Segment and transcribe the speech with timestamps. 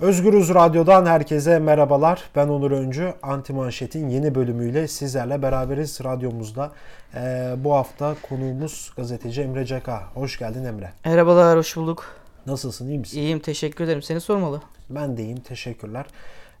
[0.00, 2.22] Özgürüz Radyo'dan herkese merhabalar.
[2.36, 3.14] Ben Onur Öncü.
[3.22, 6.72] Anti Manşet'in yeni bölümüyle sizlerle beraberiz radyomuzda.
[7.14, 10.02] Ee, bu hafta konuğumuz gazeteci Emre Caka.
[10.14, 10.92] Hoş geldin Emre.
[11.04, 12.06] Merhabalar, hoş bulduk.
[12.46, 13.18] Nasılsın, iyi misin?
[13.18, 14.02] İyiyim, teşekkür ederim.
[14.02, 14.62] Seni sormalı.
[14.90, 16.06] Ben de iyiyim, teşekkürler.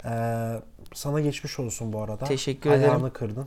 [0.04, 0.10] Ee,
[0.94, 2.24] sana geçmiş olsun bu arada.
[2.24, 2.94] Teşekkür Ayağını ederim.
[2.94, 3.46] Ayağını kırdın.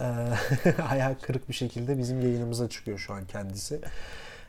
[0.00, 3.80] Ee, ayağı kırık bir şekilde bizim yayınımıza çıkıyor şu an kendisi.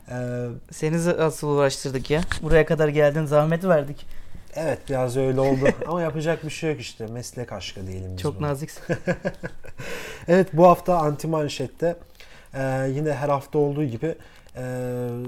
[0.10, 2.22] Ee, Seni asıl uğraştırdık ya.
[2.42, 4.23] Buraya kadar geldin, zahmet verdik.
[4.56, 8.40] Evet biraz öyle oldu ama yapacak bir şey yok işte meslek aşkı diyelim biz Çok
[8.40, 8.48] buna.
[8.48, 8.84] naziksin.
[10.28, 11.96] evet bu hafta Anti Manşet'te
[12.54, 14.16] e, yine her hafta olduğu gibi
[14.56, 14.64] e,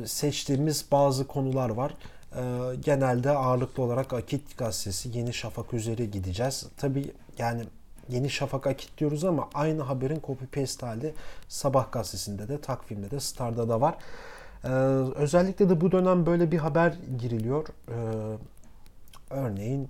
[0.06, 1.94] seçtiğimiz bazı konular var.
[2.36, 2.42] E,
[2.76, 6.66] genelde ağırlıklı olarak Akit gazetesi Yeni Şafak üzeri gideceğiz.
[6.78, 7.64] Tabi yani
[8.10, 11.14] Yeni Şafak Akit diyoruz ama aynı haberin copy paste hali
[11.48, 13.96] Sabah gazetesinde de takvimde de Star'da da var.
[14.64, 14.68] Ee,
[15.16, 17.68] özellikle de bu dönem böyle bir haber giriliyor.
[17.90, 17.94] Ee,
[19.30, 19.90] örneğin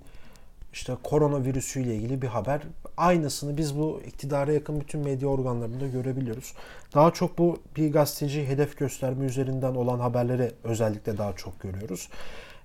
[0.74, 2.62] işte koronavirüsüyle ilgili bir haber.
[2.98, 6.54] Aynısını biz bu iktidara yakın bütün medya organlarında görebiliyoruz.
[6.94, 12.10] Daha çok bu bir gazeteci hedef gösterme üzerinden olan haberleri özellikle daha çok görüyoruz.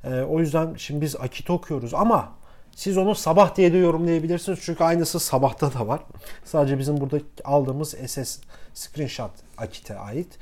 [0.04, 2.32] Ee, o yüzden şimdi biz Akit okuyoruz ama
[2.76, 4.58] siz onu sabah diye de yorumlayabilirsiniz.
[4.62, 6.00] Çünkü aynısı sabahta da var.
[6.44, 8.38] Sadece bizim burada aldığımız SS
[8.74, 10.38] screenshot Akit'e ait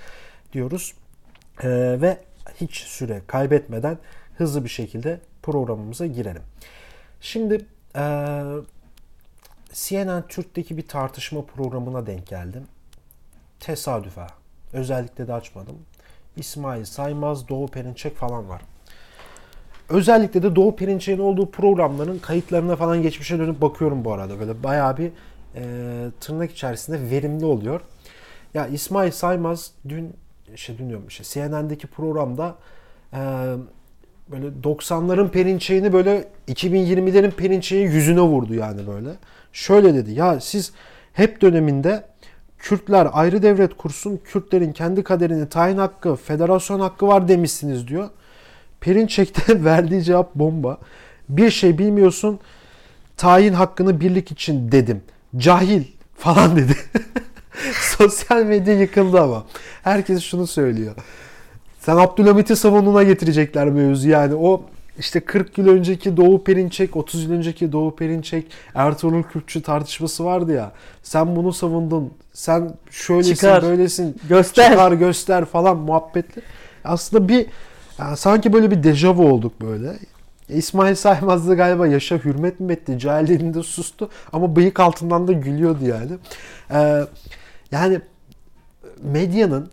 [0.52, 0.94] diyoruz.
[1.62, 1.68] Ee,
[2.00, 2.18] ve
[2.60, 3.98] hiç süre kaybetmeden
[4.38, 5.20] hızlı bir şekilde
[5.52, 6.42] programımıza girelim.
[7.20, 8.02] Şimdi e,
[9.72, 12.64] CNN Türk'teki bir tartışma programına denk geldim.
[13.60, 14.26] Tesadüfe.
[14.72, 15.76] Özellikle de açmadım.
[16.36, 18.62] İsmail Saymaz, Doğu Perinçek falan var.
[19.88, 24.40] Özellikle de Doğu Perinçek'in olduğu programların kayıtlarına falan geçmişe dönüp bakıyorum bu arada.
[24.40, 25.10] Böyle bayağı bir
[25.54, 25.62] e,
[26.20, 27.80] tırnak içerisinde verimli oluyor.
[28.54, 30.16] Ya İsmail Saymaz dün
[30.56, 32.54] şey dün diyorum işte CNN'deki programda
[33.12, 33.54] e,
[34.32, 39.10] böyle 90'ların Perinçek'ini böyle 2020'lerin Perinçek'in yüzüne vurdu yani böyle.
[39.52, 40.72] Şöyle dedi ya siz
[41.12, 42.04] hep döneminde
[42.58, 48.08] Kürtler ayrı devlet kursun, Kürtlerin kendi kaderini tayin hakkı, federasyon hakkı var demişsiniz diyor.
[48.80, 50.78] Perinçek'te verdiği cevap bomba.
[51.28, 52.40] Bir şey bilmiyorsun,
[53.16, 55.02] tayin hakkını birlik için dedim.
[55.36, 55.84] Cahil
[56.16, 56.76] falan dedi.
[57.80, 59.46] Sosyal medya yıkıldı ama.
[59.82, 60.94] Herkes şunu söylüyor.
[61.80, 64.34] Sen Abdülhamit'i savununa getirecekler mevzu yani.
[64.34, 64.62] O
[64.98, 70.52] işte 40 yıl önceki Doğu Perinçek, 30 yıl önceki Doğu Perinçek, Ertuğrul Kürkçü tartışması vardı
[70.52, 70.72] ya.
[71.02, 72.12] Sen bunu savundun.
[72.32, 74.16] Sen şöylesin, Çıkar, böylesin.
[74.28, 74.70] Göster.
[74.70, 76.42] Çıkar, göster falan muhabbetli.
[76.84, 77.46] Aslında bir
[77.98, 79.98] yani sanki böyle bir dejavu olduk böyle.
[80.48, 82.98] İsmail Saymaz da galiba yaşa hürmet mi etti?
[82.98, 86.12] Cahilliğinde sustu ama bıyık altından da gülüyordu yani.
[86.70, 87.00] Ee,
[87.72, 88.00] yani
[89.02, 89.70] medyanın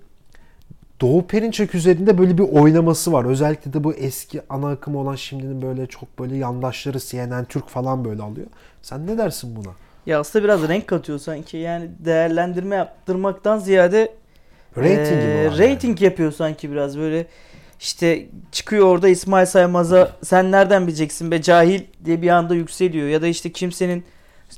[1.02, 3.26] Doğu Perinçek üzerinde böyle bir oynaması var.
[3.26, 8.06] Özellikle de bu eski ana akım olan şimdinin böyle çok böyle yandaşları CNN Türk falan
[8.06, 8.48] böyle alıyor.
[8.82, 9.74] Sen ne dersin buna?
[10.06, 11.58] Ya aslında biraz renk katıyor sanki.
[11.58, 14.14] Yani değerlendirme yaptırmaktan ziyade
[14.78, 17.28] Rating var rating yapıyor sanki biraz böyle.
[17.80, 23.08] İşte çıkıyor orada İsmail Saymaz'a sen nereden bileceksin be cahil diye bir anda yükseliyor.
[23.08, 24.04] Ya da işte kimsenin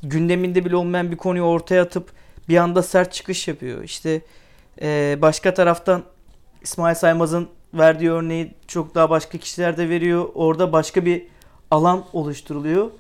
[0.04, 2.12] gündeminde bile olmayan bir konuyu ortaya atıp
[2.50, 3.84] bir anda sert çıkış yapıyor.
[3.84, 4.22] İşte
[4.82, 6.04] eee, başka taraftan
[6.68, 10.30] İsmail Saymaz'ın verdiği örneği çok daha başka kişiler de veriyor.
[10.36, 11.28] Orada başka bir
[11.72, 12.92] alan oluşturuluyor.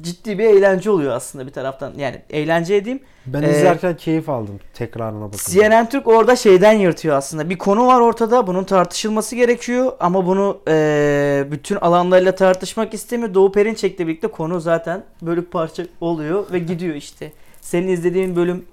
[0.00, 1.92] Ciddi bir eğlence oluyor aslında bir taraftan.
[1.96, 3.00] Yani eğlence edeyim.
[3.26, 5.44] Ben Ee, izlerken keyif aldım tekrarına bakınca.
[5.52, 7.50] CNN Türk orada şeyden yırtıyor aslında.
[7.50, 8.46] Bir konu var ortada.
[8.46, 9.92] Bunun tartışılması gerekiyor.
[10.00, 13.34] Ama bunu eee, bütün alanlarıyla tartışmak istemiyor.
[13.34, 17.32] Doğu Perinçek'le birlikte konu zaten bölük parça oluyor ve gidiyor işte.
[17.60, 18.64] Senin izlediğin bölüm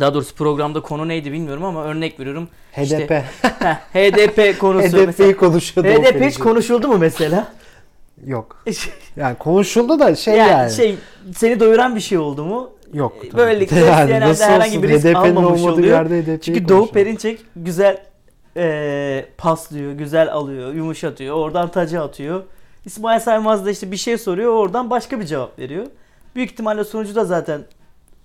[0.00, 2.48] daha doğrusu programda konu neydi bilmiyorum ama örnek veriyorum.
[2.72, 3.10] HDP.
[3.42, 4.98] Heh, HDP konusu.
[4.98, 5.88] HDP'yi konuşuyordu.
[5.88, 7.52] HDP hiç konuşuldu mu mesela?
[8.26, 8.64] Yok.
[9.16, 10.72] Yani konuşuldu da şey yani, yani.
[10.72, 10.96] şey
[11.36, 12.70] seni doyuran bir şey oldu mu?
[12.92, 13.12] Yok.
[13.20, 13.36] tabii.
[13.36, 14.82] Böylelikle nasıl herhangi olsun?
[14.82, 15.88] bir risk HDP'nin almamış oluyor.
[15.88, 16.90] yerde HDP'yi Çünkü Doğu.
[16.90, 17.98] Perinçek güzel
[18.56, 22.42] eee, paslıyor, güzel alıyor, yumuşatıyor, oradan tacı atıyor.
[22.84, 25.86] İsmail Saymaz da işte bir şey soruyor, oradan başka bir cevap veriyor.
[26.34, 27.60] Büyük ihtimalle sonucu da zaten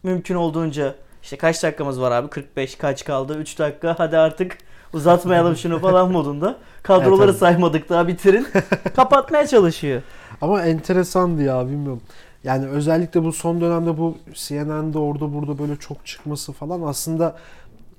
[0.04, 2.30] mümkün olduğunca işte kaç dakikamız var abi?
[2.30, 3.38] 45 kaç kaldı?
[3.38, 3.96] 3 dakika.
[3.98, 4.58] Hadi artık
[4.94, 6.58] uzatmayalım şunu falan modunda.
[6.84, 8.48] Kadroları Evet, saymadık daha bitirin.
[8.96, 10.02] Kapatmaya çalışıyor.
[10.42, 12.02] Ama enteresandı ya bilmiyorum.
[12.44, 17.38] Yani özellikle bu son dönemde bu CNN'de orada burada böyle çok çıkması falan aslında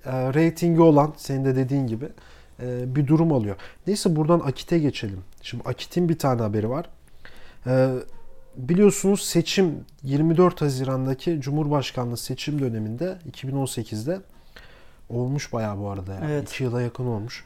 [0.04, 2.08] e, reytingi olan senin de dediğin gibi
[2.62, 3.56] e, bir durum alıyor.
[3.86, 5.18] Neyse buradan Akit'e geçelim.
[5.42, 6.86] Şimdi Akit'in bir tane haberi var.
[7.66, 7.88] E,
[8.56, 14.20] biliyorsunuz seçim 24 Haziran'daki Cumhurbaşkanlığı seçim döneminde 2018'de
[15.08, 16.14] olmuş bayağı bu arada.
[16.14, 16.24] Yani.
[16.30, 16.52] Evet.
[16.52, 17.44] İki yıla yakın olmuş.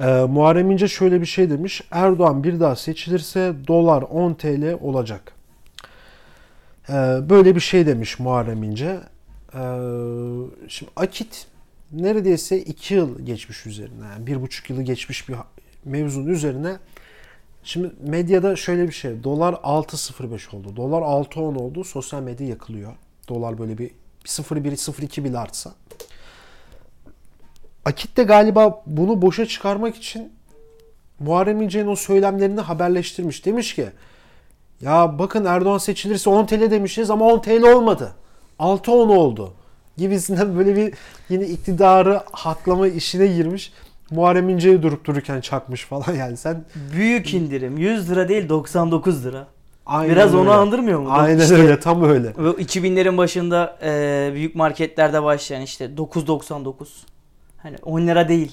[0.00, 1.82] Ee, Muharrem İnce şöyle bir şey demiş.
[1.90, 5.32] Erdoğan bir daha seçilirse dolar 10 TL olacak.
[6.88, 6.92] Ee,
[7.30, 9.00] böyle bir şey demiş Muharrem İnce.
[9.54, 9.58] Ee,
[10.68, 11.46] şimdi Akit
[11.92, 14.04] neredeyse 2 yıl geçmiş üzerine.
[14.04, 15.36] Yani 1,5 yılı geçmiş bir
[15.84, 16.76] mevzunun üzerine
[17.66, 19.24] Şimdi medyada şöyle bir şey.
[19.24, 20.76] Dolar 6.05 oldu.
[20.76, 21.84] Dolar 6.10 oldu.
[21.84, 22.92] Sosyal medya yakılıyor.
[23.28, 23.90] Dolar böyle bir
[24.24, 25.74] 0.1 0.2 bile artsa.
[27.84, 30.32] Akit de galiba bunu boşa çıkarmak için
[31.18, 33.46] Muharrem İnce'nin o söylemlerini haberleştirmiş.
[33.46, 33.88] Demiş ki
[34.80, 38.14] ya bakın Erdoğan seçilirse 10 TL demişiz ama 10 TL olmadı.
[38.58, 39.52] 6-10 oldu.
[39.96, 40.94] Gibisinden böyle bir
[41.28, 43.72] yine iktidarı haklama işine girmiş.
[44.10, 47.78] Muharrem İnce'yi durup dururken çakmış falan yani sen Büyük indirim.
[47.78, 49.46] 100 lira değil 99 lira.
[49.86, 50.50] aynen Biraz onu öyle.
[50.50, 51.08] andırmıyor mu?
[51.10, 52.28] Aynen İşte öyle tam öyle.
[52.28, 56.74] Ve 2000'lerin başında e, büyük marketlerde başlayan işte 9.99.
[57.62, 58.52] Hani 10 lira değil.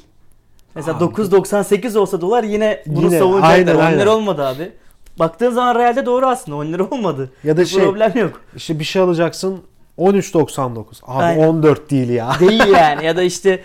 [0.76, 1.04] Mesela Abi.
[1.04, 3.54] 9.98 olsa dolar yine bunu Yine, savunacaklar.
[3.54, 4.08] aynen, 10 lira aynen.
[4.08, 4.72] olmadı abi.
[5.20, 7.30] Baktığın zaman realde doğru aslında 10 lira olmadı.
[7.44, 8.42] Ya da Bir şey problem yok.
[8.56, 9.62] işte bir şey alacaksın
[9.98, 10.84] 13.99.
[11.04, 11.48] Abi Aynen.
[11.48, 12.32] 14 değil ya.
[12.40, 13.60] Değil yani ya da işte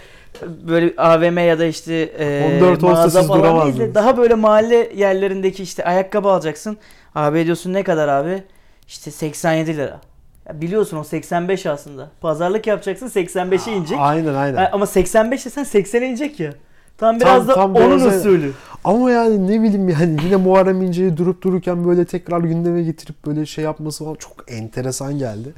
[0.68, 4.90] böyle AVM ya da işte e, 14 olsa mağaza falan değil de daha böyle mahalle
[4.96, 6.76] yerlerindeki işte ayakkabı alacaksın.
[7.14, 8.42] Abi diyorsun ne kadar abi?
[8.88, 10.00] İşte 87 lira.
[10.48, 12.10] Ya biliyorsun o 85 aslında.
[12.20, 13.98] Pazarlık yapacaksın 85'e inecek.
[14.00, 14.68] Aynen aynen.
[14.72, 16.52] Ama 85 desen 80'e inecek ya.
[16.98, 18.52] Tam Tam- biraz da tam onun biraz- usulü.
[18.84, 23.46] Ama yani ne bileyim yani yine Muharrem İnce'yi durup dururken böyle tekrar gündeme getirip böyle
[23.46, 25.52] şey yapması falan çok enteresan geldi.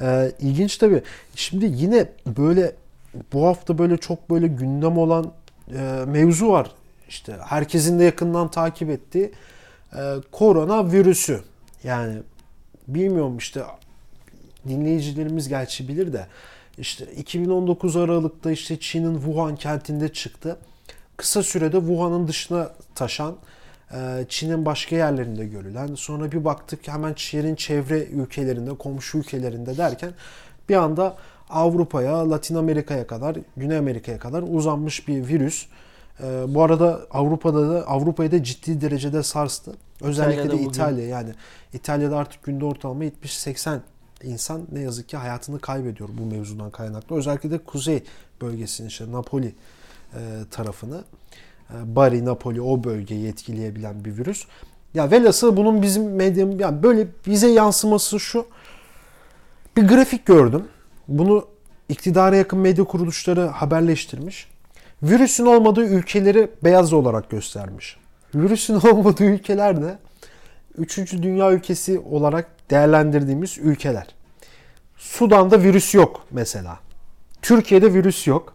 [0.00, 1.02] Ee, ilginç tabii.
[1.34, 2.72] Şimdi yine böyle
[3.32, 5.32] bu hafta böyle çok böyle gündem olan
[5.74, 6.70] e, mevzu var.
[7.08, 9.32] İşte herkesin de yakından takip ettiği
[9.96, 11.40] e, korona virüsü.
[11.84, 12.18] Yani
[12.88, 13.62] bilmiyorum işte
[14.68, 16.26] dinleyicilerimiz gerçi bilir de
[16.78, 20.56] işte 2019 Aralık'ta işte Çin'in Wuhan kentinde çıktı.
[21.16, 23.36] Kısa sürede Wuhan'ın dışına taşan
[23.92, 30.12] e, Çin'in başka yerlerinde görülen sonra bir baktık hemen Çin'in çevre ülkelerinde komşu ülkelerinde derken
[30.68, 31.16] bir anda
[31.50, 35.66] Avrupa'ya, Latin Amerika'ya kadar, Güney Amerika'ya kadar uzanmış bir virüs.
[36.22, 39.72] E, bu arada Avrupa'da da Avrupa'yı da ciddi derecede sarstı.
[40.00, 40.70] Özellikle İtalya'da de bugün.
[40.70, 41.30] İtalya yani
[41.72, 43.78] İtalya'da artık günde ortalama 70-80
[44.22, 47.16] insan ne yazık ki hayatını kaybediyor bu mevzudan kaynaklı.
[47.16, 48.02] Özellikle de kuzey
[48.40, 49.54] bölgesini işte Napoli
[50.14, 50.20] e,
[50.50, 51.04] tarafını
[51.70, 54.46] e, Bari, Napoli o bölgeyi etkileyebilen bir virüs.
[54.94, 58.46] Ya velhasıl bunun bizim medyam yani böyle bize yansıması şu.
[59.76, 60.64] Bir grafik gördüm.
[61.08, 61.46] Bunu
[61.88, 64.48] iktidara yakın medya kuruluşları haberleştirmiş.
[65.02, 67.96] Virüsün olmadığı ülkeleri beyaz olarak göstermiş.
[68.34, 69.98] Virüsün olmadığı ülkeler de
[70.78, 71.12] 3.
[71.12, 74.06] dünya ülkesi olarak değerlendirdiğimiz ülkeler.
[74.96, 76.78] Sudan'da virüs yok mesela.
[77.42, 78.54] Türkiye'de virüs yok.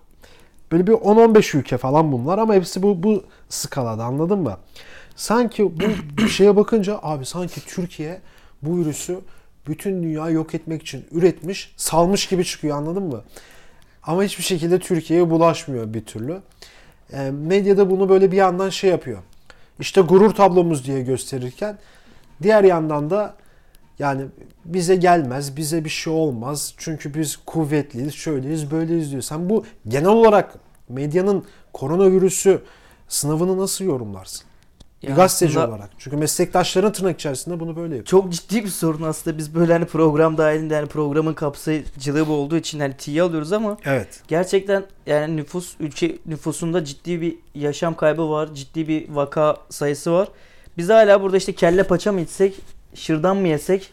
[0.72, 4.58] Böyle bir 10-15 ülke falan bunlar ama hepsi bu, bu skalada anladın mı?
[5.16, 5.72] Sanki
[6.18, 8.22] bu şeye bakınca abi sanki Türkiye
[8.62, 9.20] bu virüsü
[9.68, 13.24] bütün dünyayı yok etmek için üretmiş, salmış gibi çıkıyor anladın mı?
[14.04, 16.42] Ama hiçbir şekilde Türkiye'ye bulaşmıyor bir türlü.
[17.14, 19.20] E, medyada bunu böyle bir yandan şey yapıyor.
[19.80, 21.78] İşte gurur tablomuz diye gösterirken
[22.44, 23.36] diğer yandan da
[24.00, 24.26] yani
[24.66, 26.74] bize gelmez, bize bir şey olmaz.
[26.78, 29.22] Çünkü biz kuvvetliyiz, şöyleyiz, böyleyiz diyor.
[29.22, 30.56] Sen bu genel olarak
[30.90, 32.62] medyanın koronavirüsü
[33.08, 34.46] sınavını nasıl yorumlarsın?
[35.04, 35.90] Bir Ya gazeteci aslında olarak.
[35.98, 38.06] Çünkü meslektaşların tırnak içerisinde bunu böyle yapıyor.
[38.06, 39.38] Çok ciddi bir sorun aslında.
[39.38, 43.78] Biz böyle hani program dahilinde hani programın kapsayıcılığı bu olduğu için hani tiye alıyoruz ama
[43.86, 44.22] Evet.
[44.28, 48.50] gerçekten yani nüfus ülke nüfusunda ciddi bir yaşam kaybı var.
[48.54, 50.28] Ciddi bir vaka sayısı var.
[50.78, 52.56] Biz hala burada işte kelle paça mı içsek,
[52.96, 53.90] şırdan mı yesek,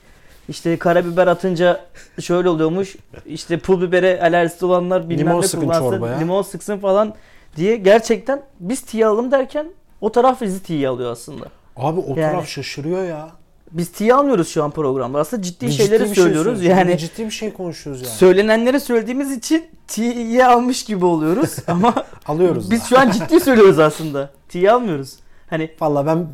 [0.49, 1.81] işte karabiber atınca
[2.21, 2.97] şöyle oluyormuş.
[3.27, 6.19] İşte pul bibere alerjisi olanlar bilmem Limon ne kullansın, çorbaya.
[6.19, 7.15] limon sıksın falan
[7.57, 9.67] diye gerçekten biz tiye alalım derken
[10.01, 11.45] o taraf bizi tiye alıyor aslında.
[11.77, 13.29] Abi o Yani- taraf şaşırıyor ya.
[13.71, 15.19] Biz tiye almıyoruz şu an programda.
[15.19, 16.59] Aslında ciddi Biz şeyleri ciddi bir şey söylüyoruz.
[16.59, 16.79] söylüyoruz.
[16.89, 18.13] yani ciddi bir şey konuşuyoruz yani.
[18.15, 21.95] söylenenleri söylediğimiz için tiye almış gibi oluyoruz ama
[22.27, 22.85] Alıyoruz biz da.
[22.85, 24.31] şu an ciddi söylüyoruz aslında.
[24.49, 25.17] Tiye almıyoruz.
[25.51, 26.27] Hani Valla ben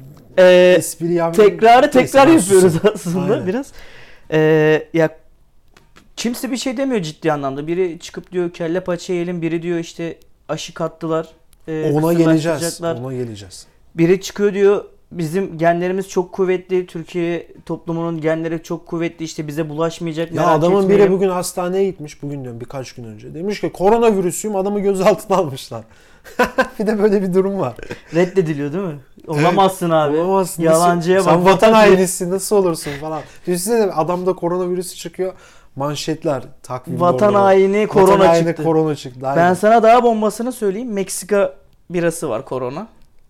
[0.44, 1.54] e, espri yapmıyorum.
[1.56, 3.46] tekrarı tekrar yapıyoruz aslında Aynen.
[3.46, 3.66] biraz.
[4.30, 5.08] E, ya
[6.16, 7.66] kimse bir şey demiyor ciddi anlamda.
[7.66, 10.18] Biri çıkıp diyor kelle paça yiyelim, biri diyor işte
[10.49, 11.28] aşı kattılar.
[11.68, 12.80] E, Ona geleceğiz.
[12.82, 13.66] Ona geleceğiz.
[13.94, 16.87] Biri çıkıyor diyor bizim genlerimiz çok kuvvetli.
[16.87, 19.25] Türkiye toplumunun genleri çok kuvvetli.
[19.25, 20.32] işte bize bulaşmayacak.
[20.32, 21.06] Ya adamın etmeyelim.
[21.06, 22.23] biri bugün hastaneye gitmiş.
[22.23, 23.35] Bugün diyorum birkaç gün önce.
[23.35, 25.85] Demiş ki koronavirüsüyüm adamı gözaltına almışlar.
[26.78, 27.75] bir de böyle bir durum var.
[28.14, 28.99] Reddediliyor değil mi?
[29.26, 30.16] Olamazsın abi.
[30.16, 30.62] Olamazsın.
[30.62, 31.37] Yalancıya Nasıl- bak.
[31.37, 33.23] Sen vatan hainisin nasıl olursun falan.
[33.46, 35.32] Düşünsene adamda koronavirüsü çıkıyor.
[35.76, 37.42] Manşetler takvim Vatan doğru.
[37.42, 38.62] haini korona Vatan haini çıktı.
[38.64, 39.21] korona çıktı.
[39.23, 39.54] Ben Aynen.
[39.54, 40.92] sana daha bombasını söyleyeyim.
[40.92, 41.54] Meksika
[41.90, 42.88] birası var korona.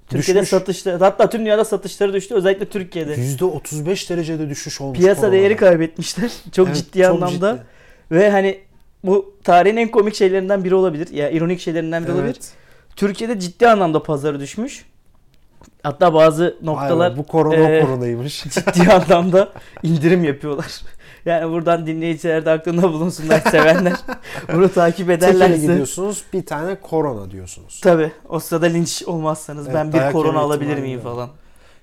[0.08, 0.50] Türkiye'de Düşmüş.
[0.60, 3.14] satışları hatta tüm dünyada satışları düştü özellikle Türkiye'de.
[3.14, 4.98] %35 derecede düşüş olmuş.
[4.98, 5.36] Piyasa koronada.
[5.36, 6.30] değeri kaybetmişler.
[6.52, 7.52] Çok Evet, ciddi çok anlamda.
[7.52, 7.62] ciddi.
[8.10, 8.58] Ve hani
[9.04, 11.08] bu tarihin en komik şeylerinden biri olabilir.
[11.12, 12.34] Ya ironik şeylerinden biri olabilir.
[12.36, 12.52] Evet.
[12.96, 14.84] Türkiye'de ciddi anlamda pazarı düşmüş.
[15.82, 18.42] Hatta bazı noktalar be, bu korona Ee, koronaymış.
[18.50, 19.48] ciddi anlamda
[19.82, 20.80] indirim yapıyorlar.
[21.26, 23.92] Yani buradan dinleyiciler de aklında bulunsunlar sevenler.
[24.52, 25.56] Bunu takip ederlerse.
[25.56, 27.80] gidiyorsunuz bir tane korona diyorsunuz.
[27.80, 31.02] Tabi o sırada linç olmazsanız Evet, ben bir korona alabilir miyim var.
[31.04, 31.28] falan.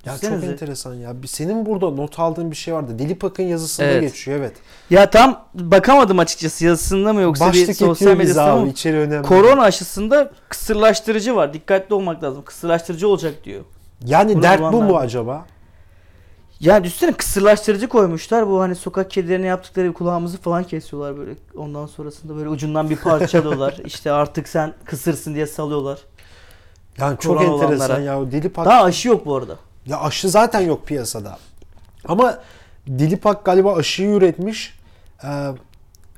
[0.05, 0.51] Ya çok Düşünsenize.
[0.51, 1.21] enteresan ya.
[1.21, 2.99] Bir- Senin burada not aldığın bir şey vardı.
[2.99, 4.01] Dilipak'ın yazısında Evet.
[4.01, 4.53] geçiyor evet.
[4.89, 8.69] Ya tam bakamadım açıkçası yazısında mı yoksa bir Başlık sosyal yetiyor bize medyasında mı?
[8.71, 9.27] İçeri önemli.
[9.27, 11.53] Korona aşısında kısırlaştırıcı var.
[11.53, 12.41] Dikkatli olmak lazım.
[12.45, 13.63] Kısırlaştırıcı olacak diyor.
[14.05, 15.45] Yani Bunu dert bu mu acaba?
[16.63, 18.47] Ya düşünsene kısırlaştırıcı koymuşlar.
[18.49, 21.31] Bu hani sokak kedilerine yaptıkları kulağımızı falan kesiyorlar böyle.
[21.55, 23.77] Ondan sonrasında böyle ucundan bir parça alıyorlar.
[23.85, 25.99] İşte artık sen kısırsın diye salıyorlar.
[26.97, 27.99] Yani çok Korona enteresan olanlara.
[28.23, 28.31] ya.
[28.31, 29.55] Dilipak Daha aşı yok bu arada.
[29.85, 31.37] ya aşı zaten yok piyasada.
[32.07, 32.37] Ama
[32.87, 34.79] Dilipak galiba aşıyı üretmiş.
[35.23, 35.27] Ee,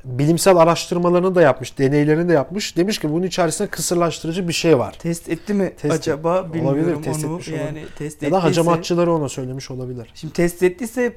[0.06, 2.78] bilimsel araştırmalarını da yapmış, deneylerini de yapmış.
[2.78, 4.96] Demiş ki bunun içerisinde kısırlaştırıcı bir şey var.
[5.00, 7.34] Test etti mi Test- acaba Olabilir, bilmiyorum test onu.
[7.34, 7.66] etmiş olabilir.
[7.66, 10.08] Yani test Ya da ettiyse- hacamatçıları ona söylemiş olabilir.
[10.16, 11.14] Şimdi test ettiyse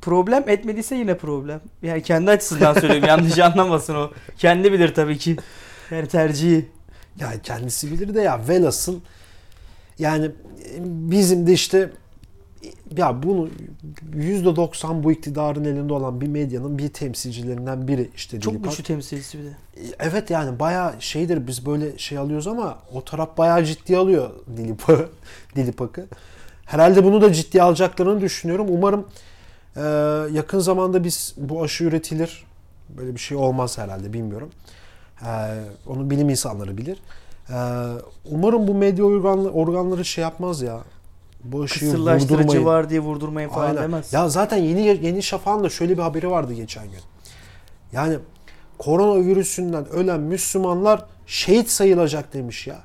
[0.00, 1.60] problem etmediyse yine problem.
[1.82, 4.10] Yani kendi açısından söylüyorum yanlış anlamasın o.
[4.38, 5.36] Kendi bilir tabii ki.
[5.90, 6.68] Yani tercihi.
[7.20, 9.00] Ya kendisi bilir de ya velhasıl
[9.98, 10.30] yani
[10.78, 11.90] bizim de işte
[12.96, 13.48] ya bunu
[14.16, 18.70] %90 bu iktidarın elinde olan bir medyanın bir temsilcilerinden biri işte Çok Dilipak.
[18.70, 19.52] güçlü temsilcisi bir de.
[19.98, 25.08] Evet yani bayağı şeydir biz böyle şey alıyoruz ama o taraf bayağı ciddi alıyor Dilipak'ı.
[25.56, 26.06] Dilipak'ı.
[26.64, 28.66] Herhalde bunu da ciddiye alacaklarını düşünüyorum.
[28.70, 29.06] Umarım
[29.76, 29.80] e,
[30.32, 32.44] yakın zamanda biz bu aşı üretilir.
[32.88, 34.50] Böyle bir şey olmaz herhalde bilmiyorum.
[35.22, 35.30] E,
[35.86, 36.98] onu bilim insanları bilir.
[37.50, 37.56] E,
[38.30, 40.80] umarım bu medya organlı, organları şey yapmaz ya.
[41.44, 42.64] Bu vurdurmayın.
[42.64, 43.82] var diye vurdurmayın falan Aynen.
[43.82, 44.12] demez.
[44.12, 47.00] Ya zaten yeni yeni Şafak'ın da şöyle bir haberi vardı geçen gün.
[47.92, 48.18] Yani
[48.78, 52.80] koronavirüsünden ölen Müslümanlar şehit sayılacak demiş ya.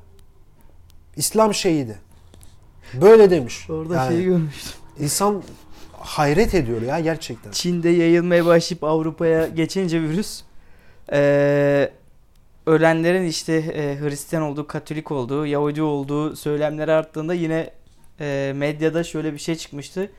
[1.16, 1.98] İslam şehidi.
[3.02, 3.70] Böyle demiş.
[3.70, 4.72] Orada Yani şeyi görmüştüm.
[5.00, 5.44] insan
[6.00, 7.52] hayret ediyor ya gerçekten.
[7.52, 10.42] Çin'de yayılmaya başlayıp Avrupa'ya geçince virüs
[11.12, 11.92] eee,
[12.66, 17.70] ölenlerin işte eee, Hristiyan olduğu, Katolik olduğu, Yahudi olduğu söylemleri arttığında yine
[18.20, 20.12] eee, medyada şöyle bir şey çıkmıştı.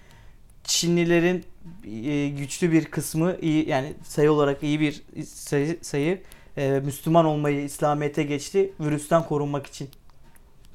[0.64, 1.44] Çinlilerin
[1.84, 6.20] eee, güçlü bir kısmı iyi yani sayı olarak iyi bir sayı, sayı
[6.56, 9.88] eee, Müslüman olmayı İslamiyet'e geçti virüsten korunmak için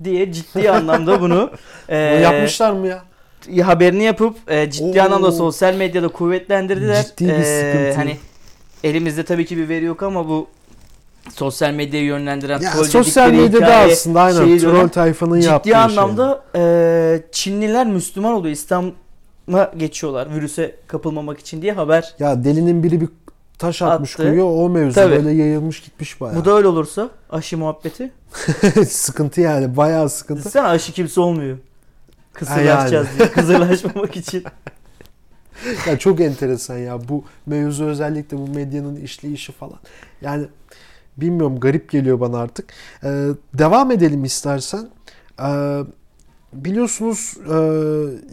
[0.03, 1.51] diye ciddi anlamda bunu
[1.89, 3.03] eee, yapmışlar mı ya?
[3.61, 5.05] haberini yapıp e, ciddi Oo.
[5.05, 7.03] anlamda sosyal medyada kuvvetlendirdiler.
[7.05, 7.95] Ciddi bir E, sıkıntı.
[7.97, 8.17] Hani
[8.83, 10.47] elimizde tabii ki bir veri yok ama bu
[11.31, 15.73] sosyal medyayı yönlendiren Ya troll sosyal medyada hikaye aslında aynen şeyi troll tayfanın yaptığı ciddi
[15.73, 15.83] şey.
[15.83, 22.15] anlamda e, Çinliler Müslüman oluyor İslam'a geçiyorlar virüse kapılmamak için diye haber.
[22.19, 23.09] Ya delinin biri bir
[23.59, 24.23] taş atmış Attı.
[24.23, 25.15] kuyuya o mevzu Tabii.
[25.15, 26.35] böyle yayılmış gitmiş bayağı.
[26.35, 28.11] Bu da öyle olursa aşı muhabbeti.
[28.87, 30.49] sıkıntı yani bayağı sıkıntı.
[30.49, 31.57] Sen aşı kimse olmuyor.
[32.33, 33.31] Kısırlaşacağız diye.
[33.31, 34.43] Kısırlaşmamak için.
[35.87, 39.79] Ya çok enteresan ya bu mevzu özellikle bu medyanın işleyişi falan.
[40.21, 40.45] Yani
[41.17, 42.73] bilmiyorum garip geliyor bana artık.
[43.03, 44.89] Ee, devam edelim istersen.
[45.39, 45.79] Ee,
[46.53, 47.57] biliyorsunuz e,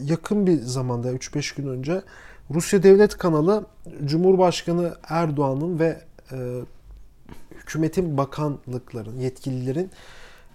[0.04, 2.02] yakın bir zamanda 3-5 gün önce
[2.50, 3.66] Rusya Devlet Kanalı
[4.04, 6.00] Cumhurbaşkanı Erdoğan'ın ve
[6.32, 6.36] e,
[7.54, 9.90] hükümetin bakanlıkların, yetkililerin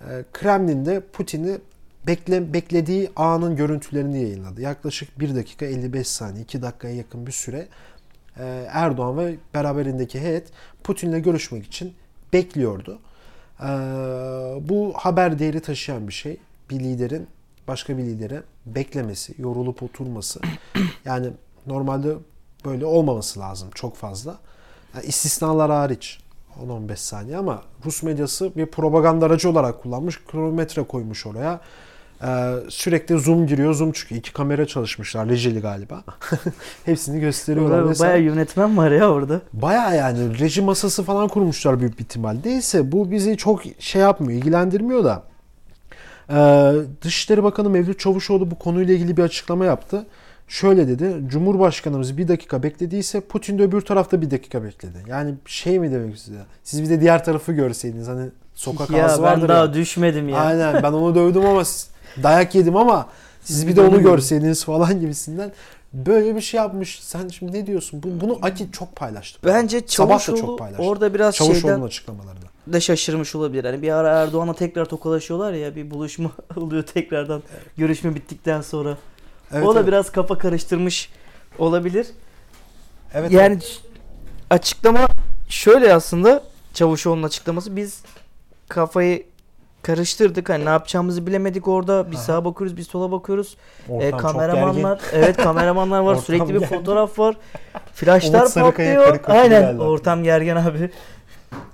[0.02, 1.58] e, Kremlin'de Putin'i
[2.08, 4.62] bekle, beklediği anın görüntülerini yayınladı.
[4.62, 7.68] Yaklaşık 1 dakika 55 saniye, 2 dakikaya yakın bir süre
[8.40, 10.48] e, Erdoğan ve beraberindeki heyet
[10.84, 11.94] Putin'le görüşmek için
[12.36, 13.00] bekliyordu.
[13.60, 13.68] E,
[14.70, 16.38] bu haber değeri taşıyan bir şey.
[16.70, 17.28] Bir liderin
[17.68, 20.40] başka bir lidere beklemesi, yorulup oturması.
[21.06, 21.28] Yani
[21.68, 22.16] normalde
[22.66, 24.38] böyle olmaması lazım çok fazla.
[24.96, 26.20] Yani istisnalar hariç
[26.68, 30.26] 10-15 saniye ama Rus medyası bir propaganda aracı olarak kullanmış.
[30.26, 31.60] Kronometre koymuş oraya.
[32.24, 34.20] Ee, sürekli zoom giriyor, zoom çıkıyor.
[34.20, 35.30] İki kamera çalışmışlar.
[35.30, 36.04] Rejili galiba.
[36.86, 37.82] Hepsini gösteriyorlar.
[37.82, 39.42] Orada bayağı yönetmen var ya orada.
[39.54, 42.38] Baya yani reji masası falan kurmuşlar büyük bir ihtimal.
[42.46, 45.24] Neyse bu bizi çok şey yapmıyor, ilgilendirmiyor da.
[46.30, 50.06] Ee, Dışişleri Bakanı Mevlüt Çavuşoğlu bu konuyla ilgili bir açıklama yaptı.
[50.48, 54.98] Şöyle dedi, Cumhurbaşkanımız bir dakika beklediyse Putin de öbür tarafta bir dakika bekledi.
[55.08, 56.38] Yani şey mi demek size?
[56.64, 59.74] Siz bir de diğer tarafı görseydiniz hani sokak ya ağzı ben vardır daha ya.
[59.74, 60.38] düşmedim ya.
[60.38, 61.64] Aynen ben onu dövdüm ama
[62.24, 63.10] dayak yedim ama
[63.44, 65.52] siz bir de onu görseydiniz falan gibisinden.
[65.94, 67.00] Böyle bir şey yapmış.
[67.04, 68.04] Sen şimdi ne diyorsun?
[68.04, 69.40] Bu- Bunu Aki çok paylaştı.
[69.46, 70.84] Bence da çok Çavuşoğlu paylaştı.
[70.84, 72.46] orada biraz Çavuşoğlu'nun şeyden açıklamalarını.
[72.74, 73.64] da şaşırmış olabilir.
[73.66, 77.44] Hani bir ara Erdoğan'la tekrar tokalaşıyorlar ya bir buluşma oluyor tekrardan
[77.78, 78.98] görüşme bittikten sonra.
[79.54, 79.88] Evet, o da evet.
[79.88, 81.10] biraz kafa karıştırmış
[81.60, 82.08] olabilir.
[83.14, 83.82] Evet, yani evet.
[84.50, 85.08] açıklama
[85.50, 86.44] şöyle aslında
[86.74, 88.02] Çavuşoğlu'nun açıklaması biz
[88.70, 89.24] kafayı
[89.86, 90.50] karıştırdık.
[90.50, 92.12] Hani ne yapacağımızı bilemedik orada.
[92.12, 93.58] Bir sağa bakıyoruz bir sola bakıyoruz.
[93.90, 96.78] Ortam e, kameramanlar evet kameramanlar var sürekli bir gergin.
[96.78, 97.36] fotoğraf var.
[97.94, 99.20] Flaşlar patlıyor.
[99.28, 100.90] aynen geldi ortam gergin abi.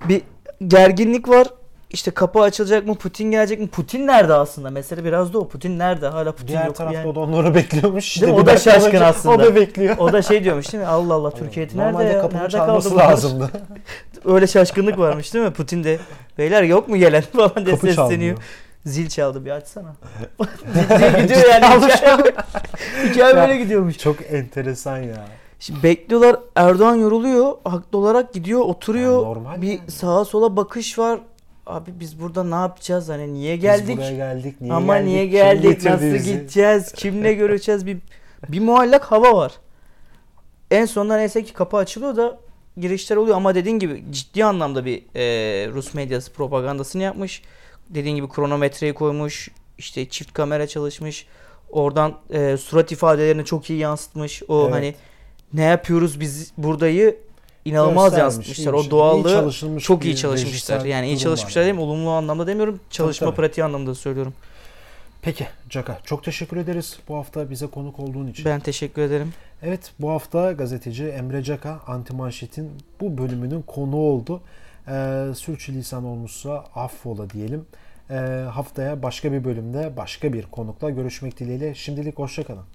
[0.09, 0.21] Bir
[0.67, 1.47] gerginlik var
[1.93, 5.79] işte kapı açılacak mı Putin gelecek mi Putin nerede aslında mesela biraz da o Putin
[5.79, 7.07] nerede hala Putin Diğer yok tarafta yani.
[7.09, 8.07] o da onları bekliyormuş.
[8.07, 8.41] İşte Değil mi?
[8.43, 9.35] O da şaşkın önce aslında.
[9.35, 9.97] O da bekliyor.
[9.97, 10.87] O da şey diyormuş değil mi?
[10.89, 12.21] Allah Allah Türkiye heyeti nerede Normalde ya?
[12.23, 13.09] Nerede kaldı çalması bunlar?
[13.11, 13.49] lazımdı.
[14.25, 15.51] Öyle şaşkınlık varmış değil mi?
[15.53, 15.99] Putin de
[16.37, 17.95] beyler yok mu gelen falan diye sesleniyor.
[18.09, 18.37] çalmıyor.
[18.85, 19.93] Zil çaldı bir açsana.
[20.73, 21.65] Ciddi gidiyor yani.
[21.65, 22.33] Hikaye,
[23.09, 23.97] hikaye böyle gidiyormuş.
[23.97, 25.25] Çok enteresan ya.
[25.59, 27.53] Şimdi bekliyorlar Erdoğan yoruluyor.
[27.63, 29.13] Haklı olarak gidiyor oturuyor.
[29.13, 29.91] Yani normal bir yani.
[29.91, 31.19] sağa sola bakış var.
[31.65, 33.09] Abi biz burada ne yapacağız?
[33.09, 33.97] Hani niye Biz geldik?
[33.97, 34.61] buraya geldik.
[34.61, 35.07] Niye Ama geldik?
[35.11, 35.85] niye geldik?
[35.85, 36.31] Nasıl bizi?
[36.33, 36.91] gideceğiz?
[36.91, 37.85] Kimle görüşeceğiz?
[37.85, 37.97] Bir
[38.49, 39.51] bir muallak hava var.
[40.71, 42.39] En sonunda neyse ki kapı açılıyor da
[42.77, 45.21] girişler oluyor ama dediğin gibi ciddi anlamda bir e,
[45.71, 47.41] Rus medyası propagandasını yapmış.
[47.89, 49.49] Dediğin gibi kronometreyi koymuş.
[49.77, 51.25] işte çift kamera çalışmış.
[51.69, 54.43] Oradan e, surat ifadelerini çok iyi yansıtmış.
[54.47, 54.73] O Evet.
[54.73, 54.95] hani
[55.53, 57.17] ne yapıyoruz biz buradayı
[57.65, 58.73] inanılmaz yansıtmışlar.
[58.73, 58.91] O şey.
[58.91, 60.85] doğallığı İyi çok iyi çalışmışlar.
[60.85, 61.79] Yani iyi çalışmışlar mi?
[61.79, 62.79] Olumlu anlamda demiyorum.
[62.89, 63.35] Çalışma tabii.
[63.35, 64.33] pratiği anlamda söylüyorum.
[65.21, 68.45] Peki Caka çok teşekkür ederiz bu hafta bize konuk olduğun için.
[68.45, 69.33] Ben teşekkür ederim.
[69.63, 74.41] Evet bu hafta gazeteci Emre Caka Antimanşet'in bu bölümünün konuğu oldu.
[74.87, 77.65] Ee, sürçülisan olmuşsa affola diyelim.
[78.09, 78.15] Ee,
[78.51, 81.75] haftaya başka bir bölümde başka bir konukla görüşmek dileğiyle.
[81.75, 82.65] Şimdilik hoşçakalın.